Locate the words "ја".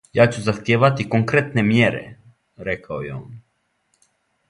0.19-0.23